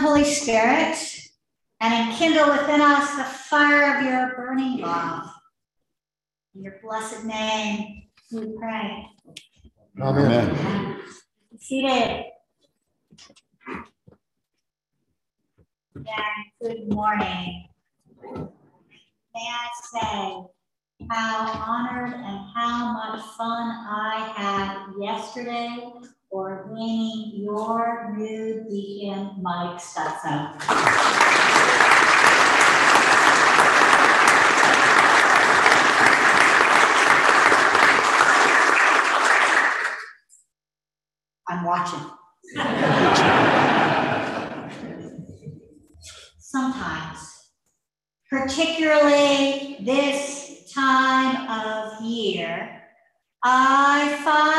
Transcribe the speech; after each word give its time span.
Holy 0.00 0.24
Spirit, 0.24 0.96
and 1.78 2.08
enkindle 2.08 2.50
within 2.50 2.80
us 2.80 3.16
the 3.16 3.24
fire 3.24 3.98
of 3.98 4.04
your 4.04 4.34
burning 4.34 4.78
love. 4.80 5.28
In 6.54 6.62
your 6.62 6.76
blessed 6.82 7.26
name, 7.26 8.04
we 8.32 8.56
pray. 8.58 9.06
Amen. 10.00 11.02
Seated. 11.58 12.24
And 15.94 16.06
good 16.62 16.88
morning. 16.88 17.68
May 18.24 18.40
I 19.36 19.68
say 19.92 20.42
how 21.10 21.46
honored 21.52 22.14
and 22.14 22.40
how 22.54 22.92
much 22.94 23.20
fun 23.36 23.68
I 23.86 24.32
had 24.34 24.94
yesterday 24.98 25.92
ordaining 26.30 27.42
your 27.42 28.14
new 28.16 28.64
deacon, 28.68 29.42
Mike 29.42 29.80
Stutzo. 29.80 30.54
I'm 41.48 41.64
watching. 41.64 42.06
Sometimes, 46.38 47.18
particularly 48.30 49.78
this 49.84 50.70
time 50.72 51.50
of 51.50 52.00
year, 52.02 52.82
I 53.42 54.20
find 54.24 54.49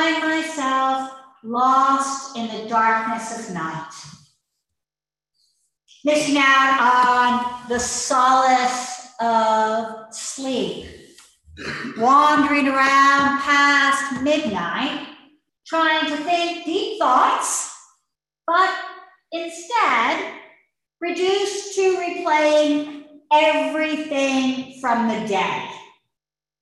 lost 1.44 2.38
in 2.38 2.48
the 2.48 2.70
darkness 2.70 3.48
of 3.48 3.54
night, 3.54 3.92
missing 6.04 6.38
out 6.38 6.80
on 6.80 7.70
the 7.70 7.80
solace 7.80 9.08
of 9.20 10.14
sleep, 10.14 10.88
wandering 11.98 12.68
around 12.68 13.42
past 13.42 14.22
midnight 14.22 15.08
trying 15.72 16.06
to 16.06 16.18
think 16.18 16.66
deep 16.66 17.00
thoughts, 17.00 17.74
but 18.46 18.70
instead 19.32 20.34
reduced 21.00 21.76
to 21.76 21.98
replaying 21.98 23.06
everything 23.32 24.80
from 24.82 25.08
the 25.08 25.26
day. 25.28 25.70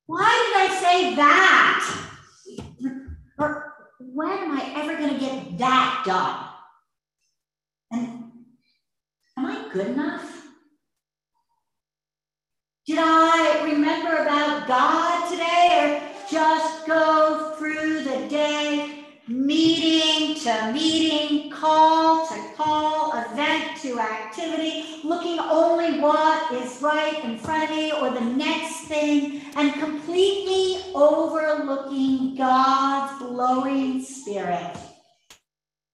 Why 0.06 0.28
did 0.28 0.70
I 0.70 0.80
say 0.80 1.14
that? 1.16 2.09
When 4.12 4.28
am 4.28 4.58
I 4.58 4.72
ever 4.76 4.96
going 4.96 5.14
to 5.14 5.20
get 5.20 5.58
that 5.58 6.02
done? 6.04 6.46
And 7.92 8.32
am 9.36 9.46
I 9.46 9.68
good 9.72 9.86
enough? 9.88 10.46
Did 12.86 12.98
I 12.98 13.62
remember 13.70 14.16
about 14.16 14.66
God 14.66 15.30
today 15.30 15.68
or 15.78 16.28
just 16.28 16.86
go 16.86 17.54
through 17.56 18.02
the 18.02 18.26
day 18.28 19.04
meeting 19.28 20.40
to 20.40 20.72
meeting, 20.72 21.52
call 21.52 22.26
to 22.26 22.34
call, 22.56 23.12
event 23.12 23.80
to 23.82 24.00
activity, 24.00 25.00
looking 25.04 25.38
only 25.38 26.00
what 26.00 26.50
is 26.52 26.82
right 26.82 27.22
in 27.24 27.38
front 27.38 27.70
of 27.70 27.76
me 27.76 27.92
or 27.92 28.10
the 28.10 28.20
next 28.20 28.79
and 28.92 29.72
completely 29.74 30.92
overlooking 30.94 32.34
God's 32.36 33.22
glowing 33.22 34.02
spirit. 34.02 34.76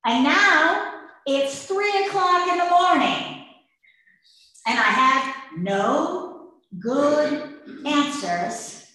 And 0.05 0.25
now 0.25 1.03
it's 1.27 1.67
three 1.67 2.07
o'clock 2.07 2.49
in 2.49 2.59
the 2.59 2.71
morning, 2.71 3.45
and 4.67 4.79
I 4.79 4.83
have 4.83 5.35
no 5.59 6.53
good 6.79 7.55
answers 7.85 8.87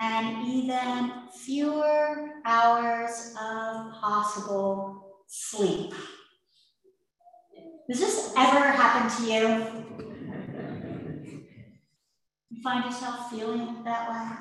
and 0.00 0.48
even 0.48 1.12
fewer 1.44 2.30
hours 2.44 3.34
of 3.40 3.92
possible 3.92 5.22
sleep. 5.28 5.92
Does 7.88 8.00
this 8.00 8.32
ever 8.36 8.60
happen 8.60 9.24
to 9.24 9.32
you? 9.32 10.07
You 12.58 12.64
find 12.64 12.86
yourself 12.86 13.30
feeling 13.30 13.84
that 13.84 14.10
way? 14.10 14.36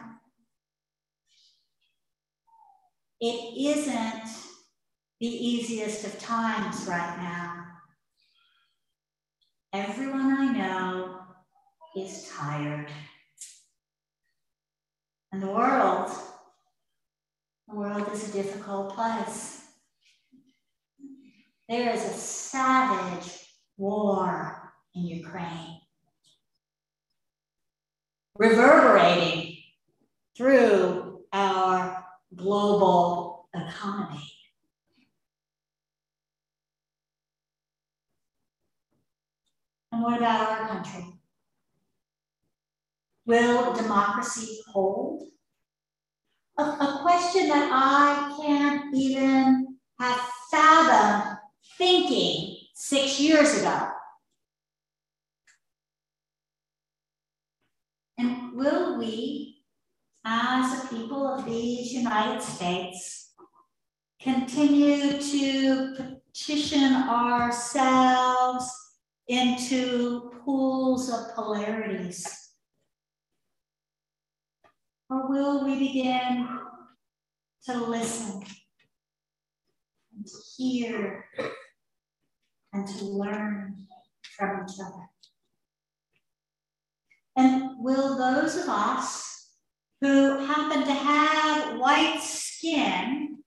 It 3.22 3.75
isn't 3.78 4.23
the 5.19 5.28
easiest 5.28 6.03
of 6.03 6.19
times 6.19 6.88
right 6.88 7.16
now. 7.17 7.66
Everyone 9.72 10.33
I 10.33 10.51
know 10.51 11.19
is 11.95 12.28
tired. 12.35 12.89
And 15.31 15.44
the 15.44 15.51
world, 15.51 16.09
the 17.67 17.75
world 17.75 18.09
is 18.11 18.29
a 18.29 18.34
difficult 18.34 18.95
place. 18.95 19.61
There 21.69 21.94
is 21.94 22.03
a 22.03 22.13
savage 22.13 23.45
war 23.78 24.73
in 24.95 25.03
Ukraine, 25.03 25.76
reverberating 28.37 29.57
through 30.35 31.21
our 31.33 32.05
global 32.35 33.49
economy. 33.55 34.31
And 39.91 40.03
what 40.03 40.17
about 40.17 40.49
our 40.49 40.67
country? 40.67 41.05
Will 43.25 43.73
democracy 43.73 44.59
hold? 44.67 45.23
A, 46.59 46.63
a 46.63 46.99
question 47.01 47.49
that 47.49 47.69
I 47.71 48.35
can't 48.41 48.95
even 48.95 49.77
have 49.99 50.19
fathomed 50.51 51.37
thinking 51.77 52.57
six 52.73 53.19
years 53.19 53.59
ago. 53.59 53.89
And 58.17 58.53
will 58.53 58.97
we, 58.97 59.63
as 60.25 60.83
a 60.83 60.88
people 60.88 61.28
of 61.28 61.45
these 61.45 61.94
United 61.94 62.41
States, 62.41 63.33
continue 64.22 65.22
to 65.22 65.95
petition 65.95 66.94
ourselves 66.94 68.69
into 69.28 70.31
pools 70.44 71.11
of 71.11 71.35
polarities? 71.35 72.25
Or 75.09 75.29
will 75.29 75.63
we 75.66 75.78
begin 75.79 76.47
to 77.66 77.78
listen 77.85 78.43
and 80.16 80.25
to 80.25 80.37
hear 80.58 81.25
and 82.73 82.87
to 82.87 83.05
learn 83.05 83.87
from 84.35 84.66
each 84.67 84.79
other? 84.79 85.09
And 87.37 87.72
will 87.78 88.17
those 88.17 88.57
of 88.57 88.67
us 88.67 89.51
who 90.01 90.45
happen 90.45 90.84
to 90.85 90.91
have 90.91 91.79
white 91.79 92.19
skin 92.19 93.37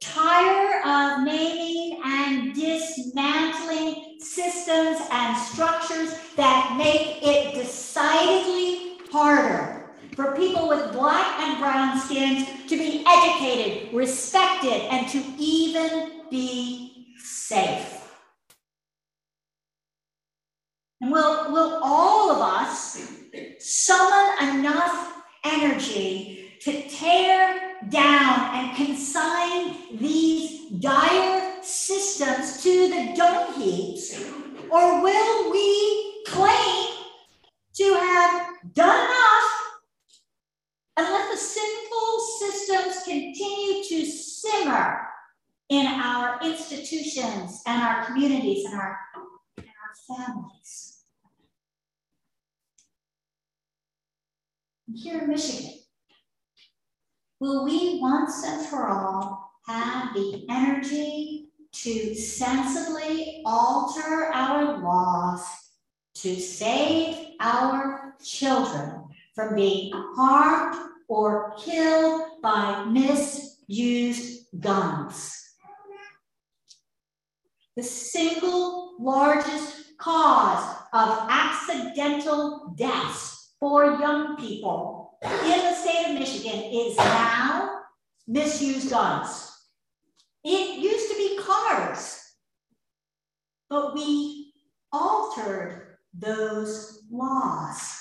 tire 0.00 0.80
of 0.86 1.24
naming 1.24 2.00
and 2.04 2.54
dismantling 2.54 4.18
systems 4.20 4.98
and 5.10 5.36
structures 5.36 6.14
that 6.36 6.76
make 6.76 7.22
it 7.22 7.54
decidedly 7.54 8.98
harder 9.10 9.90
for 10.14 10.36
people 10.36 10.68
with 10.68 10.92
black 10.92 11.40
and 11.40 11.58
brown 11.58 11.98
skins 11.98 12.46
to 12.68 12.76
be 12.76 13.04
educated, 13.06 13.92
respected, 13.94 14.82
and 14.90 15.08
to 15.08 15.22
even 15.38 16.22
be 16.30 17.14
safe. 17.18 17.94
And 21.00 21.12
will, 21.12 21.52
will 21.52 21.80
all 21.82 22.32
of 22.32 22.38
us 22.38 23.00
summon 23.88 24.58
enough 24.58 25.22
energy 25.44 26.52
to 26.60 26.82
tear 26.90 27.78
down 27.88 28.54
and 28.54 28.76
consign 28.76 29.76
these 29.98 30.68
dire 30.78 31.62
systems 31.62 32.62
to 32.62 32.88
the 32.88 33.14
dung 33.16 33.50
heaps, 33.54 34.22
or 34.70 35.02
will 35.02 35.50
we 35.50 36.22
claim 36.26 36.96
to 37.72 37.94
have 37.94 38.48
done 38.74 39.06
enough 39.06 39.50
and 40.98 41.06
let 41.06 41.30
the 41.30 41.38
sinful 41.38 42.20
systems 42.40 43.04
continue 43.04 43.82
to 43.84 44.04
simmer 44.04 45.00
in 45.70 45.86
our 45.86 46.38
institutions 46.42 47.62
and 47.66 47.82
our 47.82 48.04
communities 48.04 48.66
and 48.66 48.74
our, 48.74 48.98
and 49.56 49.66
our 49.66 50.16
families? 50.16 50.87
Here 54.94 55.20
in 55.20 55.28
Michigan, 55.28 55.74
will 57.40 57.64
we 57.64 58.00
once 58.00 58.42
and 58.42 58.64
for 58.66 58.88
all 58.88 59.52
have 59.66 60.14
the 60.14 60.46
energy 60.48 61.50
to 61.72 62.14
sensibly 62.14 63.42
alter 63.44 64.30
our 64.32 64.78
laws 64.78 65.46
to 66.16 66.34
save 66.36 67.34
our 67.38 68.14
children 68.24 69.04
from 69.34 69.54
being 69.54 69.92
harmed 69.92 70.76
or 71.06 71.54
killed 71.58 72.40
by 72.42 72.84
misused 72.86 74.46
guns? 74.58 75.34
The 77.76 77.82
single 77.82 78.96
largest 78.98 79.98
cause 79.98 80.76
of 80.94 81.26
accidental 81.28 82.74
deaths 82.74 83.37
for 83.60 83.84
young 83.84 84.36
people 84.36 85.18
in 85.22 85.60
the 85.60 85.74
state 85.74 86.10
of 86.10 86.18
Michigan 86.18 86.62
is 86.72 86.96
now 86.96 87.80
misused 88.26 88.90
guns. 88.90 89.52
It 90.44 90.78
used 90.78 91.10
to 91.10 91.16
be 91.16 91.38
cars, 91.42 92.22
but 93.68 93.94
we 93.94 94.52
altered 94.92 95.96
those 96.14 97.02
laws. 97.10 97.98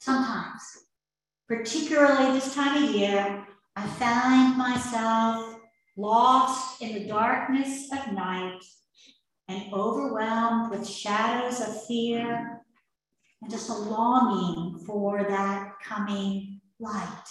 Sometimes, 0.00 0.62
particularly 1.48 2.32
this 2.32 2.54
time 2.54 2.82
of 2.82 2.90
year, 2.90 3.46
I 3.76 3.86
find 3.86 4.58
myself 4.58 5.60
lost 5.96 6.82
in 6.82 6.94
the 6.94 7.06
darkness 7.06 7.88
of 7.92 8.12
night 8.12 8.62
and 9.52 9.72
overwhelmed 9.72 10.70
with 10.70 10.88
shadows 10.88 11.60
of 11.60 11.84
fear 11.86 12.60
and 13.42 13.50
just 13.50 13.68
a 13.68 13.74
longing 13.74 14.78
for 14.86 15.24
that 15.24 15.74
coming 15.84 16.60
light. 16.80 17.28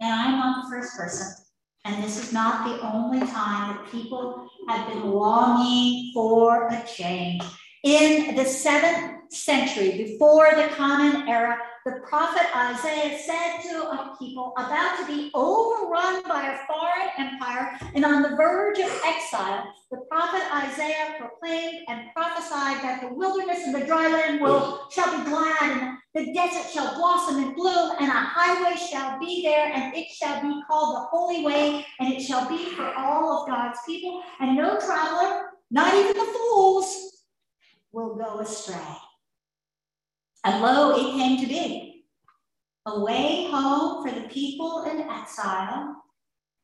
And 0.00 0.12
I'm 0.12 0.38
not 0.38 0.64
the 0.64 0.70
first 0.70 0.96
person, 0.96 1.44
and 1.84 2.02
this 2.02 2.18
is 2.18 2.32
not 2.32 2.66
the 2.66 2.80
only 2.90 3.20
time 3.20 3.76
that 3.76 3.92
people 3.92 4.48
have 4.68 4.88
been 4.88 5.10
longing 5.10 6.10
for 6.14 6.68
a 6.68 6.84
change. 6.86 7.42
In 7.84 8.34
the 8.34 8.44
seventh 8.44 9.19
century, 9.30 9.96
before 9.96 10.50
the 10.54 10.68
Common 10.74 11.28
Era, 11.28 11.56
the 11.86 12.00
prophet 12.06 12.46
Isaiah 12.54 13.18
said 13.18 13.60
to 13.62 13.82
a 13.90 14.16
people 14.18 14.52
about 14.56 14.98
to 14.98 15.06
be 15.06 15.30
overrun 15.34 16.22
by 16.28 16.48
a 16.48 16.66
foreign 16.66 17.08
empire 17.18 17.78
and 17.94 18.04
on 18.04 18.22
the 18.22 18.36
verge 18.36 18.78
of 18.78 18.90
exile, 19.04 19.72
the 19.90 19.98
prophet 20.08 20.42
Isaiah 20.52 21.16
proclaimed 21.18 21.84
and 21.88 22.12
prophesied 22.14 22.82
that 22.82 23.00
the 23.00 23.14
wilderness 23.14 23.60
and 23.64 23.74
the 23.74 23.86
dry 23.86 24.08
land 24.08 24.40
will 24.40 24.88
shall 24.90 25.16
be 25.16 25.30
glad, 25.30 25.62
and 25.62 25.98
the 26.14 26.32
desert 26.34 26.70
shall 26.70 26.94
blossom 26.96 27.42
and 27.42 27.54
bloom, 27.54 27.92
and 27.98 28.08
a 28.08 28.12
highway 28.12 28.76
shall 28.76 29.18
be 29.18 29.42
there, 29.42 29.72
and 29.72 29.94
it 29.94 30.08
shall 30.10 30.42
be 30.42 30.62
called 30.68 30.96
the 30.96 31.08
Holy 31.10 31.44
Way, 31.44 31.86
and 31.98 32.12
it 32.12 32.20
shall 32.20 32.48
be 32.48 32.66
for 32.70 32.92
all 32.94 33.42
of 33.42 33.48
God's 33.48 33.78
people, 33.86 34.22
and 34.40 34.56
no 34.56 34.78
traveler, 34.78 35.50
not 35.70 35.94
even 35.94 36.16
the 36.16 36.32
fools, 36.32 37.24
will 37.92 38.14
go 38.16 38.40
astray. 38.40 38.76
And 40.44 40.62
lo, 40.62 40.96
it 40.96 41.12
came 41.12 41.38
to 41.40 41.46
be 41.46 42.04
a 42.86 43.00
way 43.00 43.48
home 43.50 44.02
for 44.02 44.14
the 44.14 44.28
people 44.28 44.84
in 44.84 45.00
exile 45.00 45.96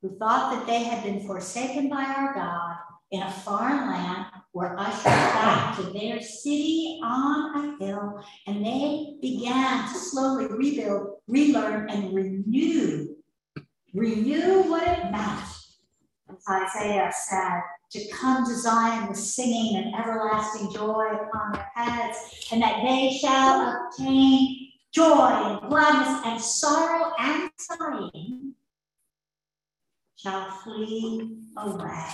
who 0.00 0.16
thought 0.18 0.52
that 0.54 0.66
they 0.66 0.84
had 0.84 1.04
been 1.04 1.26
forsaken 1.26 1.88
by 1.88 2.04
our 2.04 2.34
God 2.34 2.76
in 3.10 3.22
a 3.22 3.30
foreign 3.30 3.86
land 3.88 4.26
were 4.52 4.78
ushered 4.78 5.04
back 5.04 5.76
to 5.76 5.82
their 5.92 6.20
city 6.20 6.98
on 7.04 7.54
a 7.78 7.84
hill, 7.84 8.24
and 8.46 8.64
they 8.64 9.16
began 9.20 9.86
to 9.92 9.98
slowly 9.98 10.46
rebuild, 10.46 11.18
relearn, 11.28 11.90
and 11.90 12.14
renew. 12.14 13.14
Renew 13.94 14.62
what 14.62 14.82
it 14.82 15.10
meant, 15.10 15.44
as 16.30 16.42
Isaiah 16.48 17.12
said, 17.12 17.60
to 17.90 18.08
come 18.08 18.44
to 18.44 18.54
Zion 18.54 19.08
with 19.08 19.18
singing 19.18 19.76
and 19.76 19.94
everlasting 19.94 20.72
joy 20.72 21.06
upon 21.14 21.52
their 21.52 21.70
heads, 21.74 22.18
and 22.50 22.60
that 22.62 22.82
they 22.82 23.16
shall 23.20 23.88
obtain 23.88 24.72
joy 24.92 25.28
and 25.28 25.68
gladness 25.68 26.22
and 26.26 26.40
sorrow 26.40 27.12
and 27.18 27.50
sighing 27.58 28.54
shall 30.16 30.50
flee 30.50 31.36
away. 31.56 32.08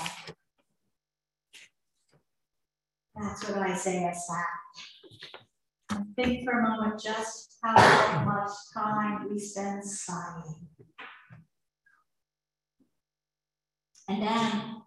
That's 3.15 3.49
what 3.49 3.59
Isaiah 3.59 4.15
said. 4.15 5.97
And 5.97 6.17
think 6.17 6.45
for 6.45 6.59
a 6.59 6.63
moment 6.69 7.01
just 7.01 7.59
how 7.63 8.25
much 8.25 8.51
time 8.75 9.29
we 9.31 9.39
spend 9.39 9.85
sighing. 9.85 10.67
And 14.09 14.23
then 14.23 14.83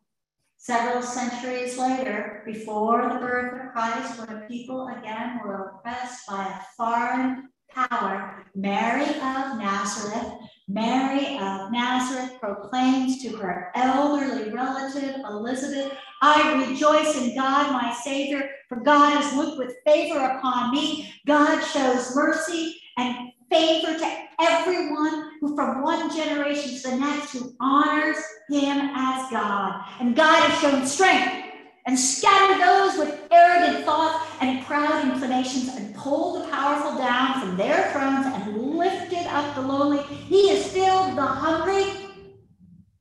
Several 0.66 1.04
centuries 1.04 1.78
later, 1.78 2.42
before 2.44 3.04
the 3.04 3.20
birth 3.20 3.54
of 3.54 3.72
Christ, 3.72 4.18
when 4.18 4.48
people 4.48 4.88
again 4.88 5.40
were 5.46 5.76
oppressed 5.76 6.26
by 6.28 6.44
a 6.44 6.64
foreign 6.76 7.50
power, 7.70 8.44
Mary 8.56 9.06
of 9.06 9.60
Nazareth, 9.60 10.26
Mary 10.68 11.38
of 11.38 11.72
Nazareth 11.72 12.40
proclaims 12.40 13.22
to 13.22 13.38
her 13.38 13.72
elderly 13.76 14.50
relative 14.50 15.18
Elizabeth, 15.30 15.96
I 16.24 16.66
rejoice 16.68 17.16
in 17.16 17.36
God, 17.36 17.72
my 17.72 17.94
Savior, 18.04 18.50
for 18.68 18.78
God 18.78 19.22
has 19.22 19.38
looked 19.38 19.60
with 19.60 19.76
favor 19.86 20.18
upon 20.18 20.72
me. 20.72 21.14
God 21.28 21.62
shows 21.62 22.16
mercy 22.16 22.82
and 22.98 23.32
favor 23.50 23.98
to 23.98 24.18
everyone 24.40 25.32
who 25.40 25.56
from 25.56 25.82
one 25.82 26.16
generation 26.16 26.76
to 26.76 26.90
the 26.90 26.98
next 26.98 27.32
who 27.32 27.54
honors 27.60 28.18
him 28.50 28.92
as 28.96 29.30
God. 29.32 29.86
And 30.00 30.16
God 30.16 30.50
has 30.50 30.62
shown 30.62 30.86
strength 30.86 31.46
and 31.86 31.98
scattered 31.98 32.62
those 32.62 32.98
with 32.98 33.28
arrogant 33.32 33.86
thoughts 33.86 34.26
and 34.42 34.66
proud 34.66 35.06
inclinations 35.06 35.70
and 35.76 35.96
pulled 35.96 36.44
the 36.44 36.48
powerful 36.50 36.98
down 36.98 37.40
from 37.40 37.58
their 37.58 37.92
thrones 37.92 38.26
and 38.26 38.76
lifted 38.76 39.26
up 39.28 39.56
the 39.56 39.62
lowly. 39.62 40.02
He 40.04 40.50
has 40.50 40.72
filled 40.72 41.18
the 41.18 41.22
hungry 41.22 41.94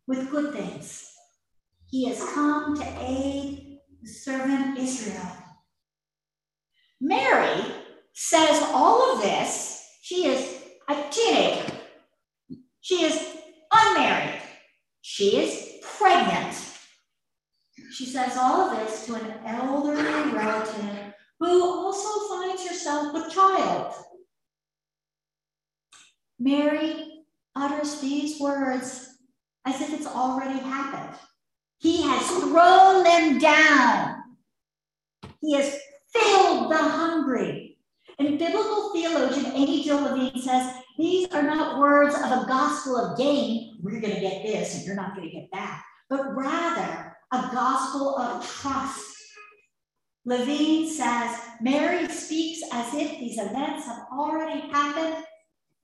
with 0.07 0.31
good 0.31 0.53
things. 0.53 1.11
He 1.91 2.09
has 2.09 2.23
come 2.35 2.77
to 2.77 2.97
aid 3.01 3.79
the 4.03 4.09
servant 4.09 4.79
Israel. 4.79 5.33
Mary 7.01 7.65
says 8.13 8.63
all 8.73 9.15
of 9.15 9.23
this 9.23 9.74
she 10.05 10.27
is 10.27 10.63
a 10.87 11.03
teenager. 11.11 11.73
She 12.83 13.05
is 13.05 13.27
unmarried. 13.73 14.39
She 15.01 15.39
is 15.39 15.83
pregnant. 15.97 16.55
She 17.91 18.05
says 18.05 18.37
all 18.37 18.69
of 18.69 18.79
this 18.79 19.07
to 19.07 19.15
an 19.15 19.33
elderly 19.47 20.03
relative 20.31 21.15
who 21.41 21.65
also 21.65 22.35
finds 22.35 22.69
herself 22.69 23.15
with 23.15 23.33
child. 23.33 23.95
Mary 26.39 27.25
utters 27.57 27.99
these 28.03 28.39
words 28.39 29.09
as 29.65 29.81
if 29.81 29.95
it's 29.95 30.07
already 30.07 30.59
happened. 30.59 31.19
He 31.79 32.03
has 32.03 32.27
thrown 32.29 33.05
them 33.05 33.39
down. 33.39 34.23
He 35.41 35.55
has 35.55 35.79
filled 36.13 36.71
the 36.71 36.77
hungry. 36.77 37.64
And 38.19 38.39
biblical 38.39 38.93
theologian 38.93 39.47
Amy 39.55 39.83
Jill 39.83 40.01
Levine 40.01 40.41
says 40.41 40.75
these 40.99 41.29
are 41.33 41.43
not 41.43 41.79
words 41.79 42.15
of 42.15 42.25
a 42.25 42.45
gospel 42.47 42.97
of 42.97 43.19
gain, 43.19 43.79
we're 43.83 44.01
going 44.01 44.15
to 44.15 44.21
get 44.21 44.43
this 44.45 44.77
and 44.77 44.87
you're 44.87 44.95
not 44.95 45.17
going 45.17 45.29
to 45.29 45.35
get 45.35 45.49
that, 45.53 45.83
but 46.09 46.35
rather 46.37 47.17
a 47.33 47.51
gospel 47.53 48.17
of 48.17 48.49
trust. 48.49 49.15
Levine 50.25 50.89
says 50.89 51.39
Mary 51.61 52.09
speaks 52.09 52.63
as 52.73 52.95
if 52.95 53.19
these 53.19 53.39
events 53.39 53.87
have 53.87 54.07
already 54.13 54.61
happened. 54.71 55.25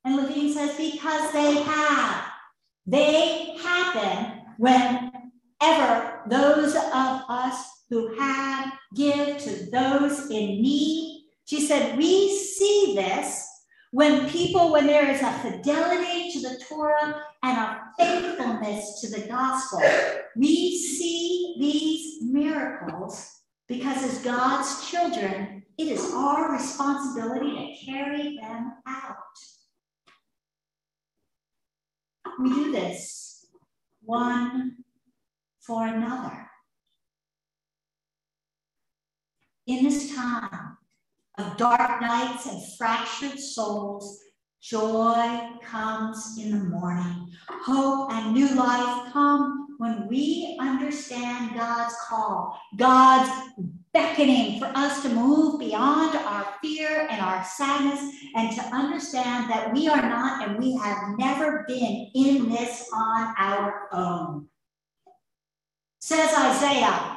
And 0.05 0.17
Levine 0.17 0.53
says, 0.55 0.77
because 0.77 1.33
they 1.33 1.63
have. 1.63 2.25
They 2.87 3.57
happen 3.63 4.41
whenever 4.57 6.23
those 6.29 6.75
of 6.75 7.23
us 7.29 7.85
who 7.91 8.17
have 8.19 8.73
give 8.97 9.39
to 9.39 9.71
those 9.71 10.31
in 10.31 10.63
need 10.63 11.20
she 11.51 11.61
said, 11.61 11.99
We 11.99 12.39
see 12.39 12.95
this 12.95 13.45
When 13.91 14.31
people, 14.31 14.71
when 14.71 14.87
there 14.87 15.11
is 15.11 15.21
a 15.21 15.33
fidelity 15.33 16.31
to 16.31 16.41
the 16.43 16.63
Torah 16.69 17.25
and 17.43 17.59
a 17.59 17.81
faithfulness 17.99 19.01
to 19.01 19.11
the 19.11 19.27
gospel, 19.27 19.83
we 20.37 20.79
see 20.79 21.57
these 21.59 22.23
miracles 22.23 23.41
because 23.67 24.05
as 24.05 24.23
God's 24.23 24.89
children, 24.89 25.65
it 25.77 25.89
is 25.89 26.13
our 26.15 26.53
responsibility 26.53 27.51
to 27.51 27.85
carry 27.85 28.37
them 28.37 28.75
out. 28.87 29.17
We 32.39 32.51
do 32.51 32.71
this 32.71 33.47
one 34.03 34.85
for 35.59 35.85
another. 35.85 36.49
In 39.67 39.83
this 39.83 40.15
time 40.15 40.70
of 41.39 41.57
dark 41.57 42.01
nights 42.01 42.47
and 42.47 42.61
fractured 42.77 43.39
souls, 43.39 44.21
joy 44.61 45.51
comes 45.63 46.37
in 46.39 46.51
the 46.51 46.65
morning. 46.65 47.29
Hope 47.49 48.13
and 48.13 48.35
new 48.35 48.55
life 48.55 49.13
come 49.13 49.77
when 49.79 50.07
we 50.09 50.59
understand 50.61 51.57
God's 51.57 51.95
call, 52.07 52.61
God's 52.77 53.31
beckoning 53.93 54.61
for 54.61 54.71
us 54.75 55.03
to 55.03 55.09
move 55.09 55.59
beyond 55.59 56.15
our 56.17 56.55
fear 56.63 57.09
and 57.11 57.21
our 57.21 57.43
sadness 57.45 58.15
and 58.37 58.55
to 58.55 58.63
understand 58.75 59.51
that 59.51 59.73
we 59.73 59.89
are 59.89 60.03
not 60.03 60.47
and 60.47 60.59
we 60.59 60.77
have 60.77 61.19
never 61.19 61.65
been 61.67 62.11
in 62.15 62.51
this 62.51 62.89
on 62.95 63.35
our 63.39 63.89
own. 63.93 64.47
Says 66.01 66.33
Isaiah, 66.37 67.17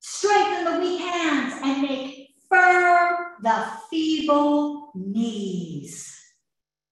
strengthen 0.00 0.72
the 0.72 0.80
weak 0.80 1.00
hands 1.00 1.54
and 1.62 1.82
make 1.82 2.19
firm 2.50 3.16
the 3.42 3.66
feeble 3.88 4.90
knees. 4.94 6.14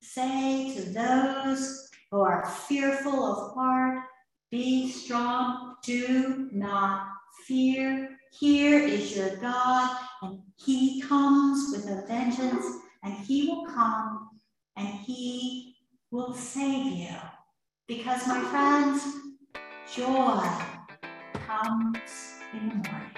Say 0.00 0.74
to 0.74 0.82
those 0.90 1.88
who 2.10 2.20
are 2.20 2.46
fearful 2.46 3.24
of 3.24 3.54
heart, 3.54 4.04
be 4.50 4.90
strong, 4.90 5.76
do 5.84 6.48
not 6.52 7.08
fear. 7.44 8.16
Here 8.38 8.78
is 8.78 9.16
your 9.16 9.36
God, 9.36 9.96
and 10.22 10.40
he 10.56 11.02
comes 11.02 11.72
with 11.72 11.86
a 11.90 12.06
vengeance, 12.06 12.64
and 13.02 13.12
he 13.14 13.48
will 13.48 13.66
come 13.66 14.30
and 14.76 14.88
he 14.88 15.76
will 16.10 16.32
save 16.32 16.92
you. 16.92 17.16
Because, 17.86 18.26
my 18.26 18.40
friends, 18.44 19.02
joy 19.94 20.46
comes 21.46 21.98
in 22.52 22.68
the 22.68 22.88
morning. 22.88 23.17